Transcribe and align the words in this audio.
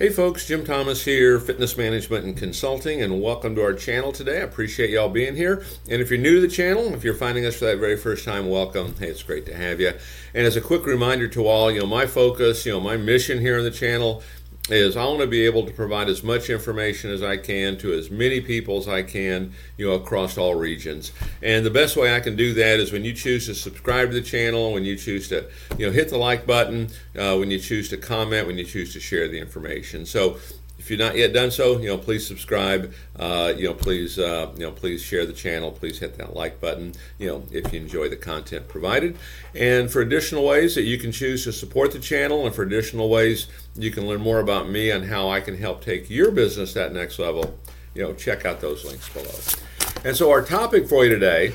Hey 0.00 0.08
folks, 0.08 0.46
Jim 0.46 0.64
Thomas 0.64 1.04
here, 1.04 1.38
Fitness 1.38 1.76
Management 1.76 2.24
and 2.24 2.34
Consulting, 2.34 3.02
and 3.02 3.20
welcome 3.20 3.54
to 3.54 3.62
our 3.62 3.74
channel 3.74 4.12
today. 4.12 4.38
I 4.38 4.44
appreciate 4.44 4.88
y'all 4.88 5.10
being 5.10 5.36
here. 5.36 5.62
And 5.90 6.00
if 6.00 6.08
you're 6.08 6.18
new 6.18 6.36
to 6.36 6.40
the 6.40 6.48
channel, 6.48 6.94
if 6.94 7.04
you're 7.04 7.12
finding 7.12 7.44
us 7.44 7.58
for 7.58 7.66
that 7.66 7.76
very 7.76 7.98
first 7.98 8.24
time, 8.24 8.48
welcome. 8.48 8.94
Hey, 8.98 9.08
it's 9.08 9.22
great 9.22 9.44
to 9.44 9.54
have 9.54 9.78
you. 9.78 9.92
And 10.32 10.46
as 10.46 10.56
a 10.56 10.62
quick 10.62 10.86
reminder 10.86 11.28
to 11.28 11.46
all, 11.46 11.70
you 11.70 11.80
know, 11.80 11.86
my 11.86 12.06
focus, 12.06 12.64
you 12.64 12.72
know, 12.72 12.80
my 12.80 12.96
mission 12.96 13.40
here 13.40 13.58
on 13.58 13.64
the 13.64 13.70
channel 13.70 14.22
is 14.72 14.96
I 14.96 15.04
want 15.04 15.20
to 15.20 15.26
be 15.26 15.44
able 15.46 15.66
to 15.66 15.72
provide 15.72 16.08
as 16.08 16.22
much 16.22 16.50
information 16.50 17.10
as 17.10 17.22
I 17.22 17.36
can 17.36 17.76
to 17.78 17.92
as 17.92 18.10
many 18.10 18.40
people 18.40 18.78
as 18.78 18.88
I 18.88 19.02
can, 19.02 19.52
you 19.76 19.88
know, 19.88 19.94
across 19.94 20.38
all 20.38 20.54
regions. 20.54 21.12
And 21.42 21.64
the 21.64 21.70
best 21.70 21.96
way 21.96 22.14
I 22.14 22.20
can 22.20 22.36
do 22.36 22.54
that 22.54 22.80
is 22.80 22.92
when 22.92 23.04
you 23.04 23.12
choose 23.12 23.46
to 23.46 23.54
subscribe 23.54 24.10
to 24.10 24.14
the 24.14 24.22
channel, 24.22 24.72
when 24.72 24.84
you 24.84 24.96
choose 24.96 25.28
to, 25.28 25.48
you 25.78 25.86
know, 25.86 25.92
hit 25.92 26.10
the 26.10 26.18
like 26.18 26.46
button, 26.46 26.88
uh, 27.18 27.36
when 27.36 27.50
you 27.50 27.58
choose 27.58 27.88
to 27.90 27.96
comment, 27.96 28.46
when 28.46 28.58
you 28.58 28.64
choose 28.64 28.92
to 28.92 29.00
share 29.00 29.28
the 29.28 29.38
information. 29.38 30.06
So 30.06 30.38
if 30.80 30.88
you're 30.88 30.98
not 30.98 31.14
yet 31.14 31.34
done 31.34 31.50
so, 31.50 31.78
you 31.78 31.88
know, 31.88 31.98
please 31.98 32.26
subscribe. 32.26 32.94
Uh, 33.14 33.52
you 33.54 33.68
know, 33.68 33.74
please, 33.74 34.18
uh, 34.18 34.50
you 34.54 34.60
know, 34.60 34.72
please 34.72 35.02
share 35.02 35.26
the 35.26 35.32
channel. 35.34 35.70
Please 35.70 35.98
hit 35.98 36.16
that 36.16 36.34
like 36.34 36.58
button. 36.58 36.94
You 37.18 37.28
know, 37.28 37.42
if 37.52 37.70
you 37.70 37.80
enjoy 37.80 38.08
the 38.08 38.16
content 38.16 38.66
provided. 38.66 39.18
And 39.54 39.92
for 39.92 40.00
additional 40.00 40.42
ways 40.42 40.74
that 40.76 40.84
you 40.84 40.96
can 40.96 41.12
choose 41.12 41.44
to 41.44 41.52
support 41.52 41.92
the 41.92 41.98
channel, 41.98 42.46
and 42.46 42.54
for 42.54 42.62
additional 42.62 43.10
ways 43.10 43.46
you 43.76 43.90
can 43.90 44.08
learn 44.08 44.22
more 44.22 44.40
about 44.40 44.70
me 44.70 44.90
and 44.90 45.04
how 45.04 45.28
I 45.28 45.42
can 45.42 45.58
help 45.58 45.84
take 45.84 46.08
your 46.08 46.30
business 46.30 46.72
that 46.72 46.94
next 46.94 47.18
level. 47.18 47.58
You 47.94 48.04
know, 48.04 48.14
check 48.14 48.46
out 48.46 48.62
those 48.62 48.82
links 48.82 49.06
below. 49.10 50.02
And 50.02 50.16
so 50.16 50.30
our 50.30 50.40
topic 50.40 50.88
for 50.88 51.04
you 51.04 51.10
today 51.10 51.52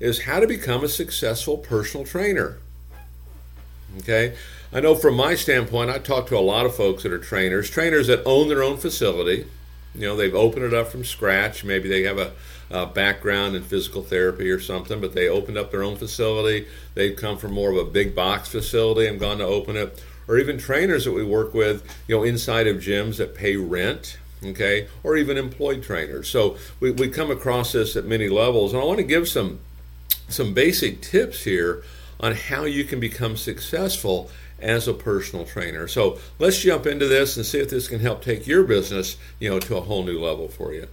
is 0.00 0.22
how 0.22 0.40
to 0.40 0.48
become 0.48 0.82
a 0.82 0.88
successful 0.88 1.58
personal 1.58 2.04
trainer. 2.04 2.58
Okay. 3.98 4.34
I 4.74 4.80
know 4.80 4.96
from 4.96 5.14
my 5.14 5.36
standpoint, 5.36 5.90
I 5.90 5.98
talk 5.98 6.26
to 6.26 6.36
a 6.36 6.40
lot 6.40 6.66
of 6.66 6.74
folks 6.74 7.04
that 7.04 7.12
are 7.12 7.18
trainers, 7.18 7.70
trainers 7.70 8.08
that 8.08 8.24
own 8.26 8.48
their 8.48 8.64
own 8.64 8.76
facility. 8.76 9.46
You 9.94 10.00
know, 10.00 10.16
they've 10.16 10.34
opened 10.34 10.64
it 10.64 10.74
up 10.74 10.88
from 10.88 11.04
scratch. 11.04 11.62
Maybe 11.62 11.88
they 11.88 12.02
have 12.02 12.18
a, 12.18 12.32
a, 12.70 12.84
background 12.84 13.54
in 13.54 13.62
physical 13.62 14.02
therapy 14.02 14.50
or 14.50 14.58
something, 14.58 15.00
but 15.00 15.14
they 15.14 15.28
opened 15.28 15.56
up 15.56 15.70
their 15.70 15.84
own 15.84 15.94
facility. 15.94 16.66
They've 16.94 17.14
come 17.14 17.38
from 17.38 17.52
more 17.52 17.70
of 17.70 17.76
a 17.76 17.88
big 17.88 18.16
box 18.16 18.48
facility 18.48 19.06
and 19.06 19.20
gone 19.20 19.38
to 19.38 19.44
open 19.44 19.76
it. 19.76 20.02
Or 20.26 20.38
even 20.38 20.58
trainers 20.58 21.04
that 21.04 21.12
we 21.12 21.22
work 21.22 21.54
with, 21.54 21.84
you 22.08 22.16
know, 22.16 22.24
inside 22.24 22.66
of 22.66 22.78
gyms 22.78 23.18
that 23.18 23.36
pay 23.36 23.54
rent, 23.56 24.18
okay, 24.42 24.88
or 25.04 25.16
even 25.16 25.38
employed 25.38 25.84
trainers. 25.84 26.28
So 26.28 26.56
we, 26.80 26.90
we 26.90 27.08
come 27.10 27.30
across 27.30 27.70
this 27.70 27.94
at 27.94 28.06
many 28.06 28.28
levels. 28.28 28.72
And 28.72 28.82
I 28.82 28.84
want 28.84 28.98
to 28.98 29.04
give 29.04 29.28
some 29.28 29.60
some 30.28 30.52
basic 30.52 31.00
tips 31.00 31.44
here 31.44 31.84
on 32.18 32.34
how 32.34 32.64
you 32.64 32.82
can 32.84 32.98
become 32.98 33.36
successful 33.36 34.30
as 34.60 34.88
a 34.88 34.94
personal 34.94 35.44
trainer. 35.44 35.86
So 35.88 36.18
let's 36.38 36.60
jump 36.60 36.86
into 36.86 37.06
this 37.06 37.36
and 37.36 37.44
see 37.44 37.58
if 37.58 37.70
this 37.70 37.88
can 37.88 38.00
help 38.00 38.22
take 38.22 38.46
your 38.46 38.64
business, 38.64 39.16
you 39.38 39.50
know, 39.50 39.58
to 39.60 39.76
a 39.76 39.80
whole 39.80 40.04
new 40.04 40.18
level 40.18 40.48
for 40.48 40.72
you. 40.72 40.88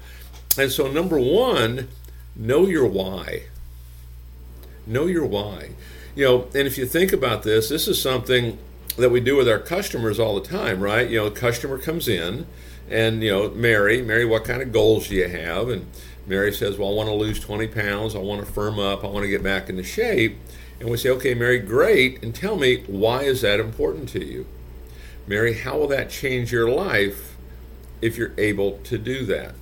And 0.57 0.71
so 0.71 0.91
number 0.91 1.19
one, 1.19 1.87
know 2.35 2.67
your 2.67 2.87
why. 2.87 3.43
Know 4.85 5.05
your 5.05 5.25
why. 5.25 5.71
You 6.15 6.25
know, 6.25 6.41
and 6.53 6.67
if 6.67 6.77
you 6.77 6.85
think 6.85 7.13
about 7.13 7.43
this, 7.43 7.69
this 7.69 7.87
is 7.87 8.01
something 8.01 8.57
that 8.97 9.09
we 9.09 9.21
do 9.21 9.37
with 9.37 9.47
our 9.47 9.59
customers 9.59 10.19
all 10.19 10.35
the 10.35 10.47
time, 10.47 10.81
right? 10.81 11.09
You 11.09 11.17
know, 11.17 11.31
customer 11.31 11.77
comes 11.77 12.07
in 12.07 12.45
and, 12.89 13.23
you 13.23 13.31
know, 13.31 13.49
Mary, 13.51 14.01
Mary, 14.01 14.25
what 14.25 14.43
kind 14.43 14.61
of 14.61 14.73
goals 14.73 15.07
do 15.07 15.15
you 15.15 15.29
have? 15.29 15.69
And 15.69 15.87
Mary 16.27 16.53
says, 16.53 16.77
Well, 16.77 16.89
I 16.89 16.93
want 16.93 17.09
to 17.09 17.15
lose 17.15 17.39
20 17.39 17.67
pounds. 17.67 18.15
I 18.15 18.19
want 18.19 18.45
to 18.45 18.51
firm 18.51 18.79
up. 18.79 19.03
I 19.03 19.07
want 19.07 19.23
to 19.23 19.29
get 19.29 19.43
back 19.43 19.69
into 19.69 19.83
shape. 19.83 20.37
And 20.81 20.89
we 20.89 20.97
say, 20.97 21.09
okay, 21.09 21.35
Mary, 21.35 21.59
great. 21.59 22.23
And 22.23 22.33
tell 22.33 22.55
me, 22.55 22.83
why 22.87 23.21
is 23.21 23.41
that 23.41 23.59
important 23.59 24.09
to 24.09 24.25
you? 24.25 24.47
Mary, 25.27 25.53
how 25.53 25.77
will 25.77 25.87
that 25.89 26.09
change 26.09 26.51
your 26.51 26.71
life 26.71 27.35
if 28.01 28.17
you're 28.17 28.33
able 28.35 28.79
to 28.79 28.97
do 28.97 29.23
that? 29.27 29.53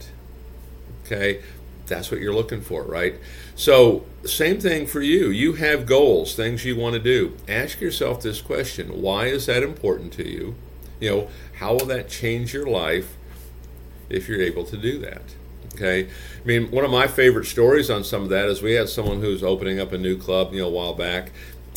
Okay, 1.06 1.42
that's 1.88 2.10
what 2.10 2.22
you're 2.22 2.34
looking 2.34 2.62
for, 2.62 2.84
right? 2.84 3.16
So, 3.54 4.06
same 4.24 4.62
thing 4.62 4.88
for 4.88 5.02
you. 5.02 5.30
You 5.30 5.54
have 5.54 5.86
goals, 5.86 6.36
things 6.36 6.64
you 6.64 6.78
want 6.78 6.94
to 6.94 7.02
do. 7.02 7.36
Ask 7.50 7.82
yourself 7.82 8.22
this 8.22 8.42
question 8.42 9.02
why 9.02 9.26
is 9.26 9.46
that 9.48 9.62
important 9.62 10.14
to 10.14 10.26
you? 10.26 10.56
You 11.02 11.10
know, 11.10 11.30
how 11.56 11.74
will 11.74 11.86
that 11.88 12.08
change 12.08 12.54
your 12.54 12.66
life 12.66 13.18
if 14.10 14.30
you're 14.30 14.42
able 14.42 14.64
to 14.64 14.78
do 14.78 14.98
that? 15.00 15.24
Okay, 15.80 16.10
I 16.10 16.46
mean, 16.46 16.72
one 16.72 16.84
of 16.84 16.92
my 16.92 17.08
favorite 17.08 17.46
stories 17.46 17.90
on 17.90 18.04
some 18.04 18.24
of 18.24 18.30
that 18.30 18.50
is 18.50 18.62
we 18.62 18.74
had 18.74 18.90
someone 18.90 19.22
who 19.22 19.30
was 19.30 19.44
opening 19.44 19.80
up 19.80 19.94
a 19.94 19.98
new 19.98 20.18
club, 20.18 20.52
you 20.52 20.60
know, 20.60 20.68
a 20.68 20.70
while 20.70 20.94
back, 20.94 21.32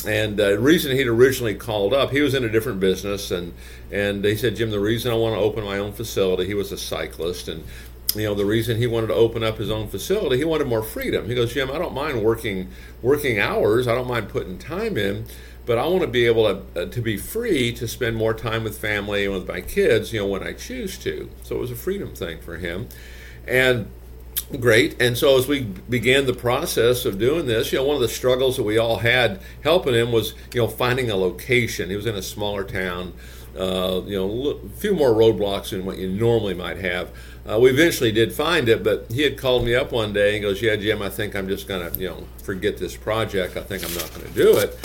and 0.05 0.41
uh, 0.41 0.51
the 0.51 0.59
reason 0.59 0.97
he'd 0.97 1.07
originally 1.07 1.55
called 1.55 1.95
up, 1.95 2.11
he 2.11 2.21
was 2.21 2.35
in 2.35 2.43
a 2.43 2.49
different 2.49 2.81
business, 2.81 3.31
and 3.31 3.55
and 3.93 4.25
he 4.25 4.35
said, 4.35 4.57
Jim, 4.57 4.71
the 4.71 4.81
reason 4.81 5.13
I 5.13 5.15
want 5.15 5.37
to 5.37 5.41
open 5.41 5.63
my 5.63 5.79
own 5.79 5.93
facility, 5.93 6.47
he 6.47 6.55
was 6.55 6.73
a 6.73 6.77
cyclist, 6.77 7.47
and 7.47 7.63
you 8.17 8.25
know 8.25 8.35
the 8.35 8.45
reason 8.45 8.77
he 8.77 8.89
wanted 8.89 9.07
to 9.09 9.15
open 9.15 9.45
up 9.45 9.59
his 9.59 9.71
own 9.71 9.87
facility, 9.87 10.37
he 10.39 10.45
wanted 10.45 10.67
more 10.67 10.83
freedom. 10.83 11.29
He 11.29 11.37
goes, 11.37 11.55
Jim, 11.55 11.71
I 11.71 11.79
don't 11.79 11.95
mind 11.95 12.25
working 12.25 12.71
working 13.03 13.39
hours, 13.39 13.87
I 13.87 13.95
don't 13.95 14.09
mind 14.09 14.29
putting 14.29 14.59
time 14.59 14.99
in, 14.99 15.27
but 15.65 15.79
I 15.79 15.87
want 15.87 16.01
to 16.01 16.09
be 16.09 16.27
able 16.27 16.45
to 16.45 16.83
uh, 16.83 16.87
to 16.87 17.01
be 17.01 17.17
free 17.17 17.73
to 17.75 17.87
spend 17.87 18.17
more 18.17 18.35
time 18.35 18.65
with 18.65 18.77
family 18.77 19.27
and 19.27 19.33
with 19.33 19.47
my 19.47 19.61
kids, 19.61 20.13
you 20.13 20.19
know, 20.19 20.27
when 20.27 20.43
I 20.43 20.55
choose 20.55 20.99
to. 20.99 21.31
So 21.45 21.55
it 21.55 21.61
was 21.61 21.71
a 21.71 21.77
freedom 21.77 22.17
thing 22.17 22.41
for 22.41 22.57
him. 22.57 22.89
And 23.47 23.91
great. 24.61 25.01
And 25.01 25.17
so 25.17 25.39
as 25.39 25.49
we 25.49 25.63
began 25.63 26.27
the 26.27 26.35
process 26.35 27.05
of 27.05 27.19
doing 27.19 27.47
this, 27.47 27.73
you 27.73 27.79
know, 27.79 27.85
one 27.85 27.97
of 27.97 28.03
the 28.03 28.09
struggles 28.09 28.57
that 28.57 28.63
we 28.63 28.79
all 28.79 28.99
had 28.99 29.41
helping 29.63 29.95
him 29.95 30.13
was, 30.13 30.35
you 30.53 30.61
know, 30.61 30.69
finding 30.69 31.11
a 31.11 31.17
location. 31.17 31.91
He 31.91 31.97
was 31.97 32.07
in 32.07 32.15
a 32.15 32.23
smaller 32.23 32.65
town, 32.65 33.15
uh, 33.59 34.03
you 34.05 34.17
know, 34.17 34.51
a 34.51 34.69
few 34.79 34.95
more 34.95 35.11
roadblocks 35.11 35.71
than 35.71 35.85
what 35.85 35.99
you 35.99 36.09
normally 36.09 36.55
might 36.55 36.79
have. 36.79 37.11
Uh, 37.49 37.59
we 37.59 37.71
eventually 37.71 38.13
did 38.13 38.33
find 38.33 38.69
it, 38.69 38.85
but 38.85 39.07
he 39.11 39.23
had 39.23 39.37
called 39.37 39.65
me 39.65 39.75
up 39.75 39.91
one 39.91 40.13
day 40.13 40.35
and 40.35 40.43
goes, 40.43 40.63
"Yeah, 40.63 40.77
Jim, 40.77 41.03
I 41.03 41.09
think 41.09 41.35
I'm 41.35 41.49
just 41.49 41.67
going 41.67 41.91
to, 41.91 41.99
you 41.99 42.09
know, 42.09 42.25
forget 42.43 42.79
this 42.79 42.97
project. 42.97 43.57
I 43.57 43.63
think 43.63 43.85
I'm 43.85 43.95
not 43.95 44.09
going 44.15 44.27
to 44.27 44.33
do 44.33 44.59
it." 44.59 44.79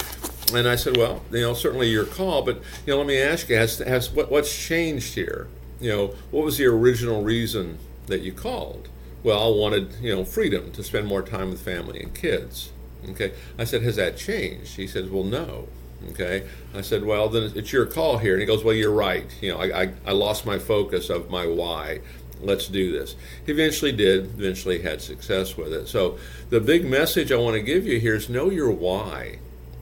And 0.55 0.67
I 0.67 0.75
said, 0.75 0.97
"Well, 0.97 1.21
you 1.31 1.41
know, 1.41 1.53
certainly 1.53 1.87
your 1.87 2.05
call, 2.05 2.41
but 2.41 2.55
you 2.85 2.93
know, 2.93 2.97
let 2.97 3.05
me 3.05 3.19
ask 3.19 3.47
you, 3.49 3.57
has, 3.57 3.77
has 3.77 4.09
what, 4.09 4.31
what's 4.31 4.51
changed 4.57 5.13
here? 5.13 5.47
You 5.79 5.91
know, 5.91 6.07
what 6.31 6.43
was 6.43 6.57
the 6.57 6.65
original 6.65 7.21
reason 7.21 7.77
that 8.07 8.21
you 8.21 8.31
called. 8.31 8.89
Well, 9.23 9.43
I 9.43 9.57
wanted, 9.57 9.93
you 10.01 10.15
know, 10.15 10.23
freedom 10.25 10.71
to 10.71 10.83
spend 10.83 11.07
more 11.07 11.21
time 11.21 11.51
with 11.51 11.61
family 11.61 12.01
and 12.01 12.13
kids. 12.13 12.71
Okay. 13.09 13.33
I 13.57 13.63
said, 13.63 13.83
Has 13.83 13.95
that 13.97 14.17
changed? 14.17 14.75
He 14.75 14.87
says, 14.87 15.09
Well, 15.09 15.23
no. 15.23 15.67
Okay. 16.11 16.47
I 16.73 16.81
said, 16.81 17.03
Well, 17.03 17.29
then 17.29 17.51
it's 17.55 17.73
your 17.73 17.85
call 17.85 18.17
here. 18.17 18.33
And 18.33 18.41
he 18.41 18.47
goes, 18.47 18.63
Well, 18.63 18.75
you're 18.75 18.91
right. 18.91 19.25
You 19.41 19.53
know, 19.53 19.59
I, 19.59 19.83
I, 19.83 19.93
I 20.07 20.11
lost 20.11 20.45
my 20.45 20.59
focus 20.59 21.09
of 21.09 21.29
my 21.29 21.47
why. 21.47 22.01
Let's 22.39 22.67
do 22.67 22.91
this. 22.91 23.15
He 23.45 23.51
eventually 23.51 23.91
did, 23.91 24.39
eventually 24.39 24.81
had 24.81 25.01
success 25.01 25.57
with 25.57 25.73
it. 25.73 25.87
So 25.87 26.19
the 26.49 26.59
big 26.59 26.85
message 26.85 27.31
I 27.31 27.37
want 27.37 27.55
to 27.55 27.61
give 27.61 27.85
you 27.85 27.99
here 27.99 28.15
is 28.15 28.29
know 28.29 28.49
your 28.49 28.69
why. 28.69 29.39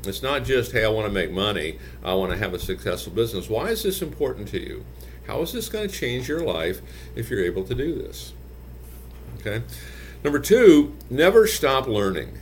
It's 0.07 0.23
not 0.23 0.43
just, 0.43 0.71
hey, 0.71 0.85
I 0.85 0.89
want 0.89 1.07
to 1.07 1.13
make 1.13 1.31
money, 1.31 1.79
I 2.03 2.13
want 2.13 2.31
to 2.31 2.37
have 2.37 2.53
a 2.53 2.59
successful 2.59 3.13
business. 3.13 3.49
Why 3.49 3.69
is 3.69 3.83
this 3.83 4.01
important 4.01 4.47
to 4.49 4.59
you? 4.59 4.85
How 5.27 5.41
is 5.41 5.53
this 5.53 5.69
going 5.69 5.87
to 5.87 5.93
change 5.93 6.29
your 6.29 6.41
life 6.41 6.81
if 7.15 7.29
you're 7.29 7.43
able 7.43 7.63
to 7.63 7.75
do 7.75 7.95
this? 7.95 8.33
Okay. 9.39 9.63
Number 10.23 10.39
two, 10.39 10.95
never 11.09 11.47
stop 11.47 11.87
learning. 11.87 12.37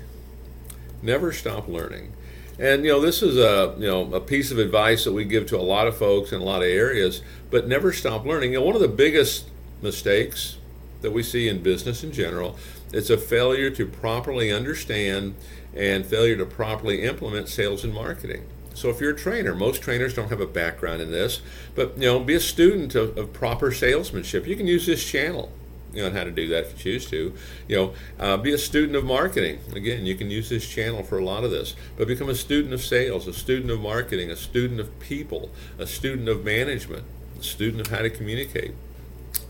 Never 1.01 1.31
stop 1.31 1.67
learning. 1.67 2.13
And 2.59 2.85
you 2.85 2.91
know, 2.91 3.01
this 3.01 3.21
is 3.21 3.37
a 3.37 3.75
you 3.77 3.87
know 3.87 4.13
a 4.13 4.19
piece 4.19 4.51
of 4.51 4.57
advice 4.57 5.03
that 5.05 5.11
we 5.11 5.25
give 5.25 5.47
to 5.47 5.57
a 5.57 5.61
lot 5.61 5.87
of 5.87 5.97
folks 5.97 6.31
in 6.31 6.39
a 6.39 6.43
lot 6.43 6.61
of 6.61 6.69
areas, 6.69 7.21
but 7.49 7.67
never 7.67 7.91
stop 7.91 8.25
learning. 8.25 8.53
You 8.53 8.59
know, 8.59 8.65
one 8.65 8.75
of 8.75 8.81
the 8.81 8.87
biggest 8.87 9.49
mistakes 9.81 10.57
that 11.01 11.11
we 11.11 11.23
see 11.23 11.49
in 11.49 11.61
business 11.61 12.03
in 12.03 12.11
general 12.11 12.57
is 12.93 13.09
a 13.09 13.17
failure 13.17 13.69
to 13.71 13.85
properly 13.85 14.51
understand 14.51 15.35
and 15.75 16.05
failure 16.05 16.37
to 16.37 16.45
properly 16.45 17.03
implement 17.03 17.49
sales 17.49 17.83
and 17.83 17.93
marketing. 17.93 18.45
So 18.73 18.89
if 18.89 19.01
you're 19.01 19.11
a 19.11 19.17
trainer, 19.17 19.53
most 19.53 19.81
trainers 19.81 20.13
don't 20.13 20.29
have 20.29 20.41
a 20.41 20.47
background 20.47 21.01
in 21.01 21.11
this, 21.11 21.41
but 21.75 21.97
you 21.97 22.05
know, 22.05 22.19
be 22.19 22.35
a 22.35 22.39
student 22.39 22.95
of, 22.95 23.17
of 23.17 23.33
proper 23.33 23.71
salesmanship. 23.71 24.47
You 24.47 24.55
can 24.55 24.67
use 24.67 24.85
this 24.85 25.03
channel 25.03 25.51
you 25.93 26.01
know, 26.01 26.11
how 26.11 26.23
to 26.23 26.31
do 26.31 26.47
that 26.49 26.65
if 26.65 26.71
you 26.71 26.77
choose 26.77 27.05
to. 27.11 27.33
You 27.67 27.75
know, 27.75 27.93
uh, 28.19 28.37
be 28.37 28.51
a 28.51 28.57
student 28.57 28.95
of 28.95 29.05
marketing. 29.05 29.59
Again, 29.75 30.05
you 30.05 30.15
can 30.15 30.31
use 30.31 30.49
this 30.49 30.67
channel 30.67 31.03
for 31.03 31.19
a 31.19 31.23
lot 31.23 31.43
of 31.43 31.51
this. 31.51 31.75
But 31.97 32.07
become 32.07 32.29
a 32.29 32.35
student 32.35 32.73
of 32.73 32.83
sales, 32.83 33.27
a 33.27 33.33
student 33.33 33.71
of 33.71 33.79
marketing, 33.79 34.31
a 34.31 34.35
student 34.35 34.79
of 34.79 34.99
people, 34.99 35.51
a 35.77 35.85
student 35.85 36.27
of 36.27 36.43
management, 36.43 37.03
a 37.39 37.43
student 37.43 37.81
of 37.81 37.95
how 37.95 38.01
to 38.01 38.09
communicate. 38.09 38.73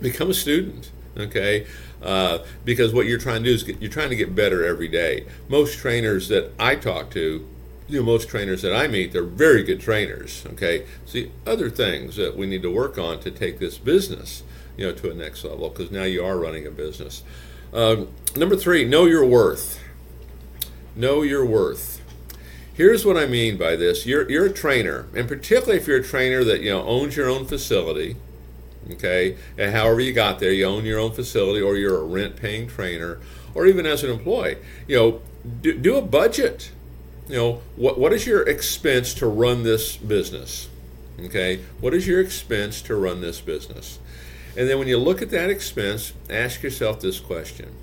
Become 0.01 0.29
a 0.29 0.33
student. 0.33 0.91
Okay, 1.15 1.67
uh, 2.01 2.39
because 2.65 2.91
what 2.93 3.05
you're 3.05 3.19
trying 3.19 3.43
to 3.43 3.49
do 3.49 3.53
is 3.53 3.63
get, 3.63 3.79
you're 3.79 3.91
trying 3.91 4.09
to 4.09 4.15
get 4.15 4.33
better 4.33 4.65
every 4.65 4.87
day. 4.87 5.25
Most 5.47 5.77
trainers 5.77 6.27
that 6.29 6.51
I 6.59 6.75
talk 6.75 7.11
to 7.11 7.47
you 7.87 7.99
know, 7.99 8.05
most 8.05 8.29
trainers 8.29 8.61
that 8.61 8.75
I 8.75 8.87
meet, 8.87 9.11
they're 9.11 9.23
very 9.23 9.63
good 9.63 9.79
trainers. 9.79 10.43
Okay, 10.53 10.85
see 11.05 11.31
other 11.45 11.69
things 11.69 12.15
that 12.15 12.35
we 12.35 12.45
need 12.45 12.61
to 12.63 12.73
work 12.73 12.97
on 12.97 13.19
to 13.21 13.31
take 13.31 13.59
this 13.59 13.77
business, 13.77 14.43
you 14.77 14.85
know, 14.85 14.93
to 14.93 15.11
a 15.11 15.13
next 15.13 15.43
level 15.43 15.69
because 15.69 15.91
now 15.91 16.03
you 16.03 16.23
are 16.23 16.37
running 16.37 16.65
a 16.65 16.71
business. 16.71 17.23
Um, 17.73 18.09
number 18.35 18.55
three, 18.55 18.85
know 18.85 19.05
your 19.05 19.25
worth. 19.25 19.79
Know 20.95 21.23
your 21.23 21.45
worth. 21.45 22.01
Here's 22.73 23.05
what 23.05 23.17
I 23.17 23.27
mean 23.27 23.57
by 23.57 23.75
this: 23.75 24.05
you're 24.05 24.29
you're 24.29 24.45
a 24.45 24.53
trainer, 24.53 25.07
and 25.15 25.27
particularly 25.27 25.79
if 25.79 25.87
you're 25.87 25.99
a 25.99 26.03
trainer 26.03 26.43
that 26.43 26.61
you 26.61 26.71
know 26.71 26.83
owns 26.83 27.15
your 27.15 27.29
own 27.29 27.45
facility, 27.45 28.15
Okay, 28.91 29.37
and 29.57 29.73
however 29.73 30.01
you 30.01 30.11
got 30.11 30.39
there, 30.39 30.51
you 30.51 30.65
own 30.65 30.85
your 30.85 30.99
own 30.99 31.13
facility, 31.13 31.61
or 31.61 31.77
you're 31.77 31.99
a 31.99 32.03
rent-paying 32.03 32.67
trainer, 32.67 33.19
or 33.55 33.65
even 33.65 33.85
as 33.85 34.03
an 34.03 34.09
employee. 34.09 34.57
You 34.87 34.97
know, 34.97 35.21
do, 35.61 35.77
do 35.77 35.95
a 35.95 36.01
budget. 36.01 36.71
You 37.29 37.35
know, 37.35 37.61
what 37.77 37.97
what 37.97 38.11
is 38.11 38.27
your 38.27 38.47
expense 38.47 39.13
to 39.15 39.27
run 39.27 39.63
this 39.63 39.95
business? 39.95 40.67
Okay, 41.19 41.61
what 41.79 41.93
is 41.93 42.07
your 42.07 42.19
expense 42.19 42.81
to 42.83 42.95
run 42.95 43.21
this 43.21 43.39
business? 43.39 43.99
And 44.57 44.69
then 44.69 44.77
when 44.77 44.87
you 44.87 44.97
look 44.97 45.21
at 45.21 45.29
that 45.29 45.49
expense, 45.49 46.13
ask 46.29 46.61
yourself 46.61 46.99
this 46.99 47.19
question 47.19 47.73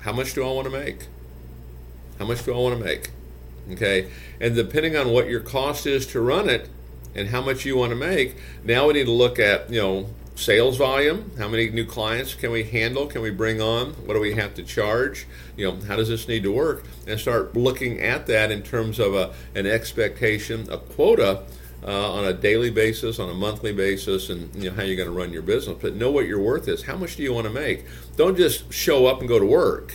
How 0.00 0.12
much 0.12 0.34
do 0.34 0.44
I 0.44 0.52
want 0.52 0.66
to 0.66 0.72
make? 0.72 1.06
How 2.18 2.26
much 2.26 2.44
do 2.44 2.52
I 2.52 2.58
want 2.58 2.78
to 2.78 2.84
make? 2.84 3.10
Okay, 3.72 4.10
and 4.40 4.54
depending 4.54 4.96
on 4.96 5.10
what 5.10 5.28
your 5.28 5.40
cost 5.40 5.86
is 5.86 6.06
to 6.08 6.20
run 6.20 6.48
it 6.48 6.68
and 7.14 7.28
how 7.28 7.40
much 7.40 7.64
you 7.64 7.76
want 7.76 7.90
to 7.90 7.96
make, 7.96 8.36
now 8.62 8.86
we 8.86 8.94
need 8.94 9.06
to 9.06 9.12
look 9.12 9.38
at, 9.38 9.70
you 9.70 9.80
know, 9.80 10.08
sales 10.36 10.76
volume 10.76 11.32
how 11.38 11.48
many 11.48 11.70
new 11.70 11.84
clients 11.84 12.34
can 12.34 12.50
we 12.50 12.62
handle 12.62 13.06
can 13.06 13.22
we 13.22 13.30
bring 13.30 13.60
on 13.60 13.92
what 14.06 14.14
do 14.14 14.20
we 14.20 14.34
have 14.34 14.54
to 14.54 14.62
charge 14.62 15.26
you 15.56 15.66
know 15.66 15.76
how 15.86 15.96
does 15.96 16.08
this 16.08 16.28
need 16.28 16.42
to 16.42 16.52
work 16.52 16.84
and 17.06 17.18
start 17.18 17.56
looking 17.56 17.98
at 18.00 18.26
that 18.26 18.50
in 18.50 18.62
terms 18.62 18.98
of 18.98 19.14
a, 19.14 19.32
an 19.54 19.66
expectation 19.66 20.68
a 20.70 20.76
quota 20.76 21.42
uh, 21.84 22.12
on 22.12 22.24
a 22.24 22.32
daily 22.32 22.70
basis, 22.70 23.18
on 23.18 23.30
a 23.30 23.34
monthly 23.34 23.72
basis, 23.72 24.28
and 24.28 24.52
you 24.56 24.68
know 24.68 24.76
how 24.76 24.82
you're 24.82 24.96
going 24.96 25.08
to 25.08 25.14
run 25.14 25.32
your 25.32 25.42
business. 25.42 25.76
But 25.80 25.94
know 25.94 26.10
what 26.10 26.26
your 26.26 26.40
worth 26.40 26.68
is. 26.68 26.82
How 26.82 26.96
much 26.96 27.16
do 27.16 27.22
you 27.22 27.32
want 27.32 27.46
to 27.46 27.52
make? 27.52 27.84
Don't 28.16 28.36
just 28.36 28.72
show 28.72 29.06
up 29.06 29.20
and 29.20 29.28
go 29.28 29.38
to 29.38 29.46
work. 29.46 29.94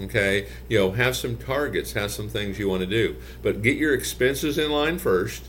Okay, 0.00 0.48
you 0.68 0.78
know, 0.78 0.92
have 0.92 1.16
some 1.16 1.36
targets, 1.36 1.92
have 1.92 2.10
some 2.10 2.28
things 2.28 2.58
you 2.58 2.68
want 2.68 2.80
to 2.80 2.86
do, 2.86 3.16
but 3.42 3.62
get 3.62 3.76
your 3.76 3.94
expenses 3.94 4.56
in 4.56 4.70
line 4.70 4.98
first, 4.98 5.48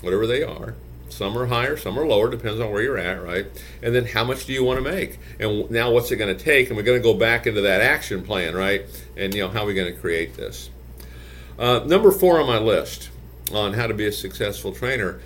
whatever 0.00 0.26
they 0.26 0.42
are. 0.42 0.74
Some 1.14 1.38
are 1.38 1.46
higher, 1.46 1.76
some 1.76 1.96
are 1.96 2.04
lower, 2.04 2.28
depends 2.28 2.58
on 2.58 2.72
where 2.72 2.82
you're 2.82 2.98
at, 2.98 3.22
right? 3.22 3.46
And 3.80 3.94
then 3.94 4.04
how 4.04 4.24
much 4.24 4.46
do 4.46 4.52
you 4.52 4.64
want 4.64 4.84
to 4.84 4.90
make? 4.90 5.20
And 5.38 5.70
now 5.70 5.92
what's 5.92 6.10
it 6.10 6.16
going 6.16 6.36
to 6.36 6.44
take? 6.44 6.66
And 6.66 6.76
we're 6.76 6.82
going 6.82 6.98
to 6.98 7.02
go 7.02 7.14
back 7.14 7.46
into 7.46 7.60
that 7.60 7.80
action 7.80 8.24
plan, 8.24 8.56
right? 8.56 8.84
And 9.16 9.32
you 9.32 9.42
know, 9.42 9.48
how 9.48 9.62
are 9.62 9.66
we 9.66 9.74
going 9.74 9.94
to 9.94 10.00
create 10.00 10.34
this? 10.34 10.70
Uh, 11.56 11.84
number 11.86 12.10
four 12.10 12.40
on 12.40 12.48
my 12.48 12.58
list 12.58 13.10
on 13.52 13.74
how 13.74 13.86
to 13.86 13.94
be 13.94 14.06
a 14.06 14.12
successful 14.12 14.72
trainer. 14.72 15.20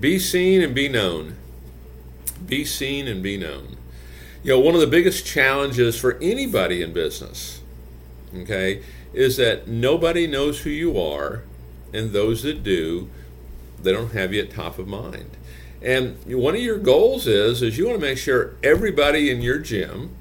Be 0.00 0.18
seen 0.18 0.62
and 0.62 0.74
be 0.74 0.88
known. 0.88 1.36
Be 2.46 2.64
seen 2.64 3.06
and 3.06 3.22
be 3.22 3.36
known. 3.36 3.76
You 4.42 4.52
know, 4.52 4.60
one 4.60 4.74
of 4.74 4.80
the 4.80 4.86
biggest 4.86 5.26
challenges 5.26 6.00
for 6.00 6.16
anybody 6.22 6.80
in 6.80 6.94
business, 6.94 7.60
okay, 8.34 8.82
is 9.12 9.36
that 9.36 9.68
nobody 9.68 10.26
knows 10.26 10.62
who 10.62 10.70
you 10.70 10.98
are, 10.98 11.42
and 11.92 12.12
those 12.12 12.42
that 12.44 12.62
do, 12.62 13.10
they 13.84 13.92
don't 13.92 14.12
have 14.12 14.32
you 14.32 14.42
at 14.42 14.50
top 14.50 14.78
of 14.78 14.88
mind. 14.88 15.30
And 15.80 16.16
one 16.26 16.54
of 16.54 16.62
your 16.62 16.78
goals 16.78 17.26
is 17.26 17.62
is 17.62 17.76
you 17.76 17.86
want 17.86 18.00
to 18.00 18.06
make 18.06 18.18
sure 18.18 18.54
everybody 18.62 19.30
in 19.30 19.42
your 19.42 19.58
gym, 19.58 20.16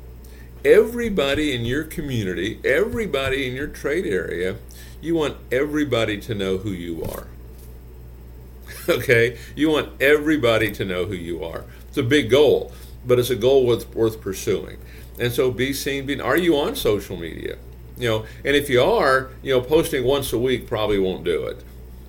everybody 0.65 1.53
in 1.53 1.65
your 1.65 1.83
community, 1.83 2.59
everybody 2.65 3.47
in 3.47 3.55
your 3.55 3.67
trade 3.67 4.05
area, 4.05 4.57
you 5.01 5.15
want 5.15 5.37
everybody 5.51 6.19
to 6.21 6.35
know 6.35 6.57
who 6.57 6.71
you 6.71 7.03
are. 7.03 7.27
okay? 8.89 9.37
You 9.55 9.69
want 9.69 10.01
everybody 10.01 10.71
to 10.73 10.85
know 10.85 11.05
who 11.05 11.15
you 11.15 11.43
are. 11.43 11.65
It's 11.87 11.97
a 11.97 12.03
big 12.03 12.29
goal, 12.29 12.73
but 13.05 13.19
it's 13.19 13.29
a 13.29 13.35
goal 13.35 13.65
worth, 13.65 13.93
worth 13.95 14.19
pursuing. 14.21 14.77
And 15.19 15.31
so 15.31 15.51
be 15.51 15.73
seen, 15.73 16.05
be, 16.05 16.19
are 16.19 16.37
you 16.37 16.57
on 16.57 16.75
social 16.75 17.17
media? 17.17 17.57
You 17.97 18.09
know, 18.09 18.25
and 18.43 18.55
if 18.55 18.69
you 18.69 18.81
are, 18.81 19.29
you 19.41 19.53
know, 19.53 19.61
posting 19.61 20.03
once 20.03 20.33
a 20.33 20.39
week 20.39 20.67
probably 20.67 20.99
won't 20.99 21.23
do 21.23 21.45
it. 21.45 21.63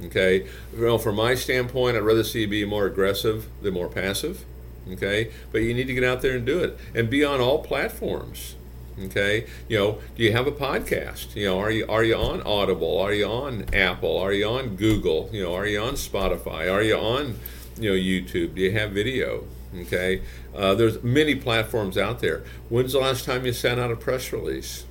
Okay? 0.05 0.47
Well, 0.77 0.99
from 0.99 1.17
my 1.17 1.35
standpoint, 1.35 1.97
I'd 1.97 2.03
rather 2.03 2.25
see 2.25 2.43
you 2.43 2.49
be 2.49 2.65
more 2.65 2.87
aggressive 2.87 3.47
than 3.63 3.75
more 3.75 3.89
passive. 3.89 4.45
Okay? 4.91 5.31
But 5.53 5.59
you 5.59 5.75
need 5.75 5.87
to 5.87 5.95
get 5.95 6.05
out 6.05 6.23
there 6.23 6.37
and 6.37 6.45
do 6.45 6.59
it 6.61 6.79
and 6.95 7.09
be 7.09 7.25
on 7.25 7.41
all 7.41 7.63
platforms. 7.63 8.57
Okay, 9.03 9.47
you 9.69 9.77
know, 9.77 9.99
do 10.17 10.23
you 10.23 10.31
have 10.33 10.47
a 10.47 10.53
podcast? 10.53 11.35
You 11.35 11.47
know, 11.47 11.59
are 11.59 11.71
you 11.71 11.85
are 11.89 12.05
you 12.05 12.15
on 12.15 12.43
Audible? 12.43 12.99
Are 12.99 13.13
you 13.13 13.27
on 13.27 13.67
Apple? 13.75 14.17
Are 14.17 14.33
you 14.33 14.47
on 14.47 14.77
Google? 14.77 15.31
You 15.33 15.43
know, 15.43 15.55
are 15.55 15.67
you 15.67 15.81
on 15.81 15.95
Spotify? 15.95 16.73
Are 16.73 16.83
you 16.83 16.97
on 16.97 17.41
you 17.77 17.91
know 17.91 17.97
YouTube? 17.97 18.55
Do 18.55 18.61
you 18.61 18.71
have 18.71 18.93
video? 18.93 19.45
Okay, 19.77 20.23
uh, 20.55 20.75
there's 20.75 21.03
many 21.03 21.35
platforms 21.35 21.99
out 21.99 22.21
there. 22.21 22.45
When's 22.69 22.93
the 22.93 23.01
last 23.01 23.25
time 23.25 23.45
you 23.45 23.53
sent 23.53 23.81
out 23.81 23.91
a 23.91 23.97
press 23.97 24.33
release? 24.33 24.85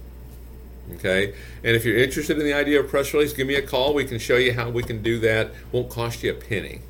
Okay, 0.96 1.34
and 1.64 1.76
if 1.76 1.86
you're 1.86 1.98
interested 1.98 2.38
in 2.38 2.44
the 2.44 2.54
idea 2.54 2.80
of 2.80 2.90
press 2.90 3.14
release, 3.14 3.34
give 3.34 3.48
me 3.48 3.56
a 3.56 3.62
call. 3.62 3.94
We 3.94 4.06
can 4.06 4.20
show 4.20 4.36
you 4.36 4.54
how 4.54 4.70
we 4.70 4.84
can 4.84 5.02
do 5.02 5.18
that. 5.20 5.52
Won't 5.72 5.90
cost 5.90 6.24
you 6.24 6.32
a 6.32 6.34
penny 6.34 6.82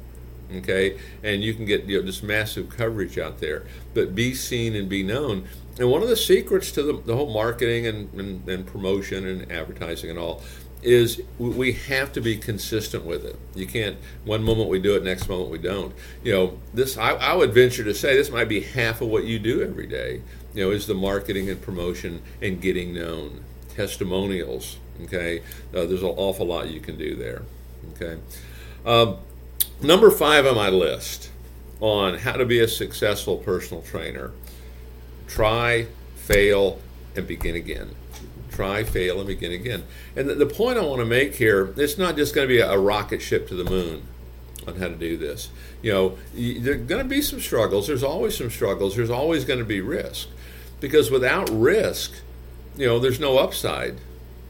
okay 0.58 1.00
and 1.24 1.44
you 1.44 1.52
can 1.52 1.66
get 1.66 1.86
you 1.86 2.00
know, 2.00 2.06
just 2.06 2.22
massive 2.22 2.70
coverage 2.70 3.18
out 3.18 3.40
there 3.40 3.64
but 3.96 4.14
be 4.14 4.36
seen 4.36 4.76
and 4.76 4.88
be 4.88 5.02
known 5.02 5.48
and 5.80 5.90
one 5.90 6.04
of 6.04 6.10
the 6.10 6.16
secrets 6.16 6.72
to 6.72 6.84
the, 6.84 6.94
the 6.94 7.16
whole 7.16 7.34
marketing 7.34 7.88
and, 7.88 8.14
and, 8.14 8.48
and, 8.48 8.68
promotion 8.68 9.26
and 9.26 9.52
advertising 9.52 10.10
and 10.10 10.20
all 10.20 10.44
is 10.84 11.22
we 11.40 11.72
have 11.72 12.12
to 12.12 12.22
be 12.22 12.36
consistent 12.36 13.06
with 13.06 13.26
it. 13.26 13.38
You 13.56 13.66
can't 13.66 13.98
one 14.26 14.44
moment 14.44 14.70
we 14.70 14.80
do 14.80 14.96
it, 14.96 15.04
next 15.04 15.30
moment 15.30 15.50
we 15.50 15.58
don't. 15.58 15.96
You 16.24 16.34
know, 16.34 16.60
this 16.74 16.98
I, 16.98 17.12
I 17.12 17.34
would 17.36 17.54
venture 17.54 17.84
to 17.86 17.94
say 17.94 18.16
this 18.16 18.30
might 18.30 18.50
be 18.50 18.60
half 18.60 19.02
of 19.02 19.08
what 19.08 19.24
you 19.24 19.40
do 19.40 19.62
every 19.62 19.88
day. 19.88 20.22
You 20.54 20.66
know, 20.66 20.72
is 20.72 20.86
the 20.86 20.94
marketing 20.94 21.50
and 21.50 21.62
promotion 21.62 22.22
and 22.42 22.62
getting 22.62 22.94
known, 22.94 23.44
testimonials. 23.76 24.78
Okay, 25.04 25.40
uh, 25.74 25.86
there's 25.86 26.04
an 26.04 26.14
awful 26.16 26.46
lot 26.46 26.70
you 26.70 26.80
can 26.80 26.98
do 26.98 27.16
there. 27.16 27.42
Okay, 27.96 28.20
um, 28.86 29.18
number 29.82 30.12
five 30.12 30.46
on 30.46 30.56
my 30.56 30.70
list 30.70 31.30
on 31.80 32.20
how 32.20 32.34
to 32.34 32.46
be 32.46 32.60
a 32.60 32.68
successful 32.68 33.38
personal 33.38 33.82
trainer 33.82 34.32
Try, 35.34 35.88
fail, 36.16 36.80
and 37.16 37.28
begin 37.28 37.56
again. 37.56 37.96
Try, 38.52 38.84
fail, 38.84 39.18
and 39.18 39.28
begin 39.28 39.52
again. 39.52 39.84
And 40.16 40.30
the, 40.30 40.36
the 40.36 40.46
point 40.46 40.78
I 40.78 40.84
want 40.84 41.00
to 41.00 41.06
make 41.06 41.36
here, 41.36 41.74
it's 41.76 41.98
not 41.98 42.16
just 42.16 42.36
going 42.36 42.48
to 42.48 42.54
be 42.54 42.60
a, 42.60 42.70
a 42.70 42.78
rocket 42.78 43.20
ship 43.20 43.48
to 43.48 43.56
the 43.56 43.64
moon 43.64 44.04
on 44.68 44.76
how 44.76 44.90
to 44.90 44.96
do 44.96 45.18
this. 45.18 45.50
You 45.82 45.92
know, 45.92 46.18
there 46.36 46.76
are 46.76 46.78
going 46.78 47.02
to 47.02 47.10
be 47.10 47.22
some 47.22 47.40
struggles. 47.40 47.88
There's 47.88 48.04
always 48.04 48.38
some 48.38 48.52
struggles. 48.52 48.96
There's 48.96 49.10
always 49.10 49.44
going 49.44 49.58
to 49.58 49.66
be 49.66 49.82
risk. 49.82 50.28
Because 50.80 51.10
without 51.10 51.50
risk, 51.50 52.12
you 52.76 52.88
know, 52.88 53.00
there's 53.00 53.20
no 53.20 53.38
upside. 53.38 53.96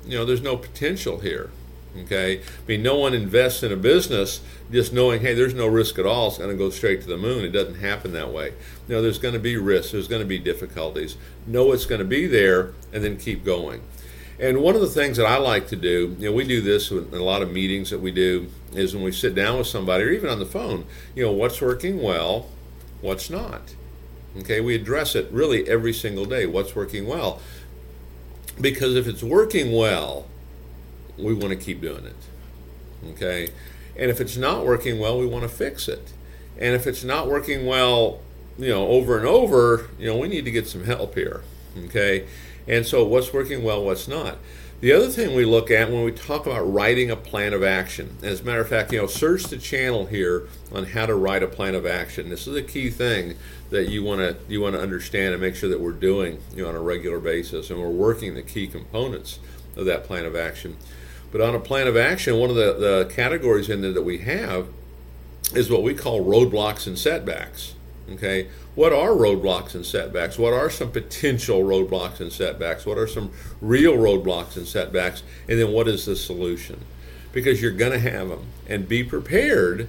You 0.05 0.17
know, 0.17 0.25
there's 0.25 0.41
no 0.41 0.57
potential 0.57 1.19
here. 1.19 1.51
Okay, 1.95 2.39
I 2.39 2.67
mean, 2.67 2.81
no 2.81 2.95
one 2.97 3.13
invests 3.13 3.61
in 3.61 3.71
a 3.71 3.75
business 3.75 4.41
just 4.71 4.93
knowing, 4.93 5.21
hey, 5.21 5.35
there's 5.35 5.53
no 5.53 5.67
risk 5.67 5.99
at 5.99 6.07
all. 6.07 6.29
It's 6.29 6.39
going 6.39 6.49
to 6.49 6.57
go 6.57 6.71
straight 6.71 7.01
to 7.01 7.07
the 7.07 7.17
moon. 7.17 7.45
It 7.45 7.51
doesn't 7.51 7.75
happen 7.75 8.13
that 8.13 8.33
way. 8.33 8.53
You 8.87 8.95
know, 8.95 9.01
there's 9.03 9.19
going 9.19 9.35
to 9.35 9.39
be 9.39 9.57
risks. 9.57 9.91
There's 9.91 10.07
going 10.07 10.23
to 10.23 10.27
be 10.27 10.39
difficulties. 10.39 11.17
Know 11.45 11.71
it's 11.71 11.85
going 11.85 11.99
to 11.99 12.05
be 12.05 12.25
there, 12.25 12.73
and 12.91 13.03
then 13.03 13.17
keep 13.17 13.45
going. 13.45 13.83
And 14.39 14.63
one 14.63 14.73
of 14.73 14.81
the 14.81 14.87
things 14.87 15.17
that 15.17 15.27
I 15.27 15.37
like 15.37 15.67
to 15.67 15.75
do, 15.75 16.15
you 16.17 16.29
know, 16.29 16.35
we 16.35 16.43
do 16.45 16.61
this 16.61 16.89
in 16.89 17.13
a 17.13 17.23
lot 17.23 17.43
of 17.43 17.51
meetings 17.51 17.91
that 17.91 17.99
we 17.99 18.09
do, 18.09 18.47
is 18.73 18.95
when 18.95 19.03
we 19.03 19.11
sit 19.11 19.35
down 19.35 19.59
with 19.59 19.67
somebody, 19.67 20.03
or 20.03 20.09
even 20.09 20.31
on 20.31 20.39
the 20.39 20.47
phone, 20.47 20.85
you 21.13 21.23
know, 21.23 21.31
what's 21.31 21.61
working 21.61 22.01
well, 22.01 22.49
what's 23.01 23.29
not. 23.29 23.75
Okay, 24.35 24.59
we 24.61 24.73
address 24.73 25.13
it 25.13 25.31
really 25.31 25.69
every 25.69 25.93
single 25.93 26.25
day. 26.25 26.47
What's 26.47 26.75
working 26.75 27.05
well? 27.05 27.39
Because 28.59 28.95
if 28.95 29.07
it's 29.07 29.23
working 29.23 29.71
well, 29.71 30.27
we 31.17 31.33
want 31.33 31.49
to 31.49 31.55
keep 31.55 31.81
doing 31.81 32.05
it. 32.05 32.15
Okay? 33.11 33.49
And 33.95 34.09
if 34.09 34.19
it's 34.19 34.37
not 34.37 34.65
working 34.65 34.99
well, 34.99 35.19
we 35.19 35.25
want 35.25 35.43
to 35.43 35.49
fix 35.49 35.87
it. 35.87 36.13
And 36.57 36.75
if 36.75 36.87
it's 36.87 37.03
not 37.03 37.27
working 37.27 37.65
well, 37.65 38.21
you 38.57 38.69
know, 38.69 38.87
over 38.87 39.17
and 39.17 39.25
over, 39.25 39.89
you 39.97 40.07
know, 40.07 40.17
we 40.17 40.27
need 40.27 40.45
to 40.45 40.51
get 40.51 40.67
some 40.67 40.85
help 40.85 41.15
here. 41.15 41.43
Okay? 41.85 42.25
And 42.67 42.85
so 42.85 43.03
what's 43.03 43.33
working 43.33 43.63
well, 43.63 43.83
what's 43.83 44.07
not? 44.07 44.37
The 44.83 44.91
other 44.91 45.07
thing 45.07 45.33
we 45.33 45.45
look 45.45 45.71
at 45.71 45.89
when 45.89 46.03
we 46.03 46.11
talk 46.11 46.45
about 46.45 46.63
writing 46.63 47.09
a 47.09 47.15
plan 47.15 47.53
of 47.53 47.63
action, 47.63 48.17
as 48.21 48.41
a 48.41 48.43
matter 48.43 48.59
of 48.59 48.67
fact, 48.67 48.91
you 48.91 48.99
know, 48.99 49.07
search 49.07 49.45
the 49.45 49.57
channel 49.57 50.07
here 50.07 50.49
on 50.73 50.83
how 50.83 51.05
to 51.05 51.15
write 51.15 51.41
a 51.41 51.47
plan 51.47 51.73
of 51.73 51.85
action. 51.85 52.27
This 52.27 52.47
is 52.47 52.55
a 52.57 52.61
key 52.61 52.89
thing 52.89 53.37
that 53.69 53.89
you 53.89 54.03
want 54.03 54.19
to 54.19 54.35
you 54.49 54.59
want 54.59 54.75
to 54.75 54.81
understand 54.81 55.31
and 55.31 55.41
make 55.41 55.55
sure 55.55 55.69
that 55.69 55.79
we're 55.79 55.93
doing 55.93 56.41
you 56.53 56.63
know, 56.63 56.67
on 56.67 56.75
a 56.75 56.81
regular 56.81 57.21
basis, 57.21 57.69
and 57.69 57.79
we're 57.79 57.87
working 57.87 58.35
the 58.35 58.41
key 58.41 58.67
components 58.67 59.39
of 59.77 59.85
that 59.85 60.03
plan 60.03 60.25
of 60.25 60.35
action. 60.35 60.75
But 61.31 61.39
on 61.39 61.55
a 61.55 61.61
plan 61.61 61.87
of 61.87 61.95
action, 61.95 62.37
one 62.37 62.49
of 62.49 62.57
the, 62.57 62.73
the 62.73 63.09
categories 63.09 63.69
in 63.69 63.79
there 63.79 63.93
that 63.93 64.01
we 64.01 64.17
have 64.17 64.67
is 65.55 65.69
what 65.69 65.81
we 65.81 65.93
call 65.93 66.25
roadblocks 66.25 66.87
and 66.87 66.99
setbacks. 66.99 67.73
Okay, 68.11 68.49
what 68.75 68.91
are 68.91 69.11
roadblocks 69.11 69.75
and 69.75 69.85
setbacks? 69.85 70.37
What 70.37 70.51
are 70.51 70.69
some 70.69 70.91
potential 70.91 71.61
roadblocks 71.61 72.19
and 72.19 72.33
setbacks? 72.33 72.85
What 72.85 72.97
are 72.97 73.07
some 73.07 73.31
real 73.61 73.93
roadblocks 73.93 74.57
and 74.57 74.67
setbacks? 74.67 75.23
And 75.47 75.59
then 75.59 75.71
what 75.71 75.87
is 75.87 76.05
the 76.05 76.17
solution? 76.17 76.83
Because 77.31 77.61
you're 77.61 77.71
going 77.71 77.93
to 77.93 77.99
have 77.99 78.27
them, 78.27 78.47
and 78.67 78.89
be 78.89 79.03
prepared 79.03 79.87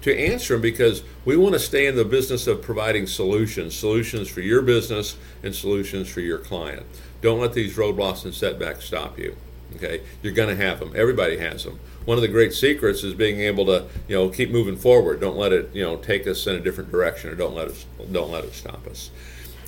to 0.00 0.18
answer 0.18 0.54
them 0.54 0.62
because 0.62 1.02
we 1.24 1.36
want 1.36 1.52
to 1.52 1.60
stay 1.60 1.86
in 1.86 1.94
the 1.94 2.04
business 2.04 2.46
of 2.46 2.62
providing 2.62 3.06
solutions, 3.06 3.74
solutions 3.74 4.28
for 4.28 4.40
your 4.40 4.62
business 4.62 5.16
and 5.42 5.54
solutions 5.54 6.08
for 6.08 6.20
your 6.20 6.38
client. 6.38 6.86
Don't 7.20 7.40
let 7.40 7.52
these 7.52 7.76
roadblocks 7.76 8.24
and 8.24 8.34
setbacks 8.34 8.86
stop 8.86 9.18
you. 9.18 9.36
Okay, 9.76 10.02
you're 10.22 10.32
going 10.32 10.56
to 10.56 10.62
have 10.62 10.80
them. 10.80 10.92
Everybody 10.94 11.38
has 11.38 11.64
them. 11.64 11.80
One 12.04 12.18
of 12.18 12.22
the 12.22 12.28
great 12.28 12.52
secrets 12.52 13.04
is 13.04 13.14
being 13.14 13.40
able 13.40 13.66
to, 13.66 13.86
you 14.08 14.16
know, 14.16 14.28
keep 14.28 14.50
moving 14.50 14.76
forward. 14.76 15.20
Don't 15.20 15.36
let 15.36 15.52
it, 15.52 15.70
you 15.72 15.82
know, 15.82 15.96
take 15.96 16.26
us 16.26 16.46
in 16.46 16.56
a 16.56 16.60
different 16.60 16.90
direction, 16.90 17.30
or 17.30 17.34
don't 17.34 17.54
let 17.54 17.68
us, 17.68 17.86
don't 18.10 18.30
let 18.30 18.44
it 18.44 18.54
stop 18.54 18.86
us. 18.86 19.10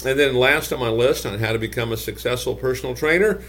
And 0.04 0.18
then 0.18 0.34
last 0.34 0.72
on 0.72 0.80
my 0.80 0.88
list 0.88 1.24
on 1.24 1.38
how 1.38 1.52
to 1.52 1.58
become 1.58 1.92
a 1.92 1.96
successful 1.96 2.54
personal 2.54 2.94
trainer, 2.94 3.42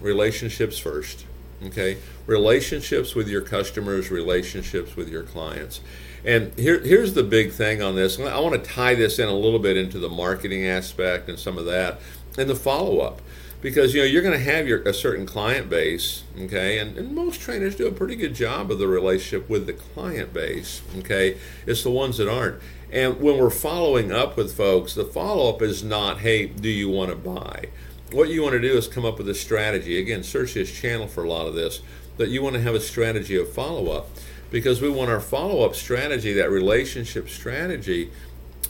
relationships 0.00 0.78
first. 0.78 1.24
Okay, 1.60 1.98
relationships 2.26 3.16
with 3.16 3.28
your 3.28 3.40
customers, 3.40 4.12
relationships 4.12 4.94
with 4.94 5.08
your 5.08 5.24
clients. 5.24 5.80
And 6.24 6.56
here, 6.56 6.78
here's 6.78 7.14
the 7.14 7.24
big 7.24 7.50
thing 7.50 7.82
on 7.82 7.96
this. 7.96 8.20
I 8.20 8.38
want 8.38 8.62
to 8.62 8.70
tie 8.70 8.94
this 8.94 9.18
in 9.18 9.28
a 9.28 9.34
little 9.34 9.58
bit 9.58 9.76
into 9.76 9.98
the 9.98 10.08
marketing 10.08 10.66
aspect 10.66 11.28
and 11.28 11.36
some 11.36 11.58
of 11.58 11.64
that, 11.64 12.00
and 12.36 12.48
the 12.48 12.54
follow 12.54 13.00
up 13.00 13.20
because 13.60 13.94
you 13.94 14.00
know 14.00 14.06
you're 14.06 14.22
going 14.22 14.38
to 14.38 14.44
have 14.44 14.68
your 14.68 14.82
a 14.82 14.94
certain 14.94 15.26
client 15.26 15.68
base 15.68 16.22
okay? 16.38 16.78
And, 16.78 16.96
and 16.96 17.14
most 17.14 17.40
trainers 17.40 17.76
do 17.76 17.86
a 17.86 17.92
pretty 17.92 18.16
good 18.16 18.34
job 18.34 18.70
of 18.70 18.78
the 18.78 18.88
relationship 18.88 19.48
with 19.48 19.66
the 19.66 19.72
client 19.72 20.32
base 20.32 20.82
okay? 20.98 21.38
It's 21.66 21.82
the 21.82 21.90
ones 21.90 22.18
that 22.18 22.28
aren't. 22.28 22.60
And 22.90 23.20
when 23.20 23.38
we're 23.38 23.50
following 23.50 24.12
up 24.12 24.36
with 24.36 24.56
folks 24.56 24.94
the 24.94 25.04
follow-up 25.04 25.62
is 25.62 25.82
not 25.82 26.20
hey 26.20 26.46
do 26.46 26.68
you 26.68 26.88
want 26.88 27.10
to 27.10 27.16
buy? 27.16 27.66
What 28.12 28.28
you 28.28 28.42
want 28.42 28.54
to 28.54 28.60
do 28.60 28.76
is 28.76 28.86
come 28.88 29.04
up 29.04 29.18
with 29.18 29.28
a 29.28 29.34
strategy. 29.34 29.98
Again 29.98 30.22
search 30.22 30.54
this 30.54 30.72
channel 30.72 31.08
for 31.08 31.24
a 31.24 31.28
lot 31.28 31.46
of 31.46 31.54
this 31.54 31.80
that 32.16 32.28
you 32.28 32.42
want 32.42 32.54
to 32.54 32.62
have 32.62 32.74
a 32.74 32.80
strategy 32.80 33.36
of 33.36 33.52
follow-up. 33.52 34.08
Because 34.50 34.80
we 34.80 34.88
want 34.88 35.10
our 35.10 35.20
follow-up 35.20 35.74
strategy 35.74 36.32
that 36.32 36.50
relationship 36.50 37.28
strategy 37.28 38.10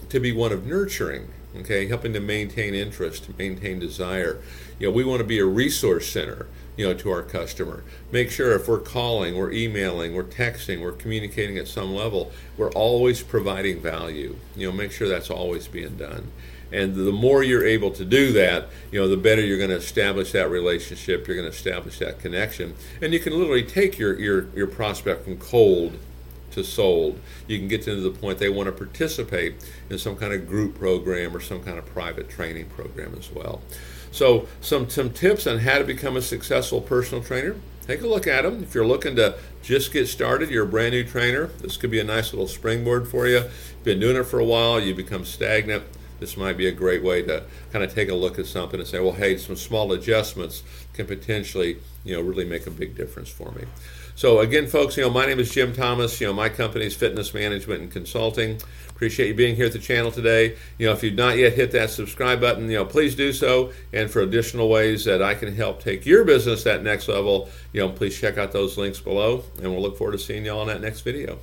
to 0.09 0.19
be 0.19 0.33
one 0.33 0.53
of 0.53 0.67
nurturing 0.67 1.29
okay, 1.57 1.87
helping 1.89 2.13
to 2.13 2.21
maintain 2.21 2.75
interest, 2.75 3.37
maintain 3.39 3.79
desire. 3.79 4.41
You 4.79 4.89
know, 4.89 4.93
we 4.93 5.05
want 5.05 5.21
to 5.21 5.25
be 5.25 5.39
a 5.39 5.45
resource 5.45 6.09
center, 6.09 6.47
you 6.77 6.87
know, 6.87 6.95
to 6.95 7.11
our 7.11 7.23
customer. 7.23 7.83
Make 8.13 8.31
sure 8.31 8.53
if 8.53 8.69
we're 8.69 8.79
calling, 8.79 9.37
we're 9.37 9.53
emailing, 9.53 10.15
we're 10.15 10.25
texting, 10.25 10.81
we're 10.81 10.93
communicating 10.93 11.59
at 11.59 11.69
some 11.69 11.95
level, 11.95 12.31
we're 12.57 12.71
always 12.71 13.23
providing 13.23 13.81
value. 13.81 14.37
You 14.55 14.69
know, 14.69 14.73
make 14.77 14.93
sure 14.93 15.09
that's 15.09 15.31
always 15.31 15.67
being 15.67 15.97
done. 15.97 16.31
And 16.71 16.95
the 16.95 17.13
more 17.13 17.43
you're 17.43 17.67
able 17.67 17.91
to 17.93 18.05
do 18.05 18.33
that, 18.33 18.69
you 18.93 19.01
know, 19.01 19.09
the 19.09 19.17
better 19.17 19.41
you're 19.41 19.59
going 19.59 19.71
to 19.71 19.77
establish 19.77 20.33
that 20.33 20.51
relationship. 20.51 21.27
You're 21.27 21.37
going 21.37 21.51
to 21.51 21.57
establish 21.57 21.99
that 21.99 22.21
connection, 22.21 22.75
and 23.01 23.13
you 23.13 23.21
can 23.21 23.33
literally 23.33 23.63
take 23.63 23.99
your 23.99 24.19
your, 24.19 24.49
your 24.55 24.67
prospect 24.67 25.25
from 25.25 25.39
cold 25.39 25.99
to 26.59 26.65
sold. 26.65 27.19
You 27.47 27.59
can 27.59 27.69
get 27.69 27.85
them 27.85 27.97
to 27.97 28.01
the 28.03 28.11
point 28.11 28.39
they 28.39 28.49
want 28.49 28.67
to 28.67 28.73
participate 28.73 29.55
in 29.89 29.99
some 29.99 30.17
kind 30.17 30.33
of 30.33 30.47
group 30.47 30.79
program 30.79 31.35
or 31.35 31.41
some 31.41 31.63
kind 31.63 31.79
of 31.79 31.87
private 31.87 32.29
training 32.29 32.67
program 32.67 33.15
as 33.19 33.31
well. 33.33 33.63
So, 34.11 34.49
some, 34.61 34.89
some 34.89 35.11
tips 35.11 35.47
on 35.47 35.59
how 35.59 35.79
to 35.79 35.85
become 35.85 36.17
a 36.17 36.23
successful 36.23 36.81
personal 36.81 37.23
trainer. 37.23 37.57
Take 37.87 38.03
a 38.03 38.07
look 38.07 38.27
at 38.27 38.43
them. 38.43 38.63
If 38.63 38.75
you're 38.75 38.87
looking 38.87 39.17
to 39.17 39.39
just 39.63 39.93
get 39.93 40.09
started, 40.09 40.51
you're 40.51 40.65
a 40.65 40.69
brand 40.69 40.93
new 40.93 41.05
trainer, 41.05 41.47
this 41.47 41.77
could 41.77 41.91
be 41.91 42.01
a 42.01 42.05
nice 42.05 42.33
little 42.33 42.49
springboard 42.49 43.09
for 43.09 43.27
you. 43.27 43.37
You've 43.37 43.85
been 43.85 44.01
doing 44.01 44.17
it 44.17 44.25
for 44.25 44.39
a 44.39 44.45
while, 44.45 44.79
you 44.79 44.95
become 44.95 45.25
stagnant. 45.25 45.85
This 46.21 46.37
might 46.37 46.57
be 46.57 46.67
a 46.67 46.73
great 46.73 47.03
way 47.03 47.23
to 47.23 47.45
kind 47.73 47.85
of 47.85 47.95
take 47.95 48.09
a 48.09 48.15
look 48.15 48.39
at 48.39 48.47
something 48.47 48.81
and 48.81 48.89
say, 48.89 48.99
well, 48.99 49.13
hey, 49.13 49.37
some 49.37 49.57
small 49.57 49.93
adjustments 49.93 50.63
can 50.93 51.07
potentially, 51.07 51.79
you 52.05 52.15
know, 52.15 52.21
really 52.21 52.45
make 52.45 52.67
a 52.67 52.71
big 52.71 52.97
difference 52.97 53.29
for 53.29 53.53
me. 53.53 53.65
So 54.19 54.41
again, 54.41 54.67
folks, 54.67 54.97
you 54.97 55.05
know, 55.05 55.11
my 55.11 55.27
name 55.27 55.39
is 55.39 55.49
Jim 55.49 55.73
Thomas. 55.73 56.21
You 56.21 56.27
know, 56.27 56.33
my 56.33 56.49
company 56.49 56.87
is 56.87 56.97
Fitness 56.97 57.33
Management 57.33 57.83
and 57.83 57.93
Consulting. 57.93 58.61
Appreciate 58.89 59.29
you 59.29 59.35
being 59.35 59.55
here 59.55 59.67
at 59.67 59.73
the 59.73 59.79
channel 59.79 60.11
today. 60.11 60.57
You 60.77 60.89
know, 60.89 60.93
if 60.93 61.05
you've 61.05 61.15
not 61.15 61.37
yet 61.37 61.53
hit 61.53 61.71
that 61.71 61.91
subscribe 61.91 62.41
button, 62.41 62.69
you 62.69 62.79
know, 62.79 62.85
please 62.85 63.15
do 63.15 63.33
so. 63.33 63.73
And 63.93 64.11
for 64.11 64.21
additional 64.21 64.69
ways 64.69 65.05
that 65.05 65.23
I 65.23 65.37
can 65.37 65.55
help 65.55 65.81
take 65.81 66.05
your 66.05 66.25
business 66.25 66.65
that 66.65 66.83
next 66.83 67.07
level, 67.07 67.49
you 67.73 67.81
know, 67.81 67.91
please 67.91 68.19
check 68.19 68.39
out 68.39 68.51
those 68.51 68.77
links 68.77 68.99
below. 68.99 69.45
And 69.63 69.71
we'll 69.71 69.83
look 69.83 69.97
forward 69.97 70.15
to 70.15 70.19
seeing 70.19 70.47
you 70.47 70.51
all 70.51 70.63
in 70.63 70.67
that 70.67 70.81
next 70.81 71.03
video. 71.03 71.39